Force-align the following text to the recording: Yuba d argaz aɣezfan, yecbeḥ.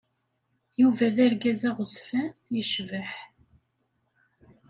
Yuba 0.81 1.05
d 1.15 1.17
argaz 1.25 1.61
aɣezfan, 1.69 2.31
yecbeḥ. 2.55 3.11